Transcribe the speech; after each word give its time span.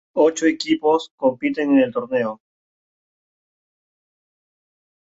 Ocho 0.25 0.47
equipos 0.47 1.11
compiten 1.15 1.73
en 1.73 1.79
el 1.81 1.93
torneo. 1.93 2.41